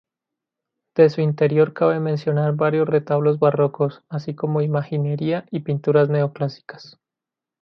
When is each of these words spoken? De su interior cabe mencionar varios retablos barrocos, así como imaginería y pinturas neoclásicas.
De 0.95 1.11
su 1.11 1.21
interior 1.21 1.73
cabe 1.73 1.99
mencionar 1.99 2.55
varios 2.55 2.89
retablos 2.89 3.37
barrocos, 3.37 4.01
así 4.09 4.33
como 4.33 4.63
imaginería 4.63 5.45
y 5.51 5.59
pinturas 5.59 6.09
neoclásicas. 6.09 6.97